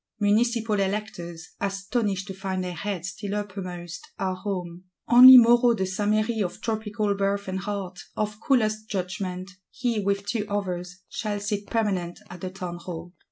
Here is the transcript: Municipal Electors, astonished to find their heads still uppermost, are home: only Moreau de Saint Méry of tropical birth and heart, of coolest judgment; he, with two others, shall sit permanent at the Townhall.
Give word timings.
Municipal 0.19 0.79
Electors, 0.79 1.51
astonished 1.61 2.25
to 2.25 2.33
find 2.33 2.63
their 2.63 2.73
heads 2.73 3.09
still 3.09 3.35
uppermost, 3.35 4.07
are 4.17 4.33
home: 4.33 4.85
only 5.07 5.37
Moreau 5.37 5.75
de 5.75 5.85
Saint 5.85 6.09
Méry 6.09 6.43
of 6.43 6.59
tropical 6.59 7.13
birth 7.15 7.47
and 7.47 7.59
heart, 7.59 7.99
of 8.15 8.39
coolest 8.39 8.89
judgment; 8.89 9.51
he, 9.69 9.99
with 9.99 10.25
two 10.25 10.47
others, 10.49 11.03
shall 11.07 11.39
sit 11.39 11.67
permanent 11.67 12.17
at 12.31 12.41
the 12.41 12.49
Townhall. 12.49 13.13